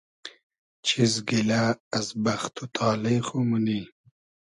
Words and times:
چیز 0.85 1.13
گیلۂ 1.27 1.61
از 1.97 2.07
بئخت 2.23 2.55
و 2.61 2.65
تالې 2.75 3.17
خو 3.27 3.39
مونی؟ 3.47 3.81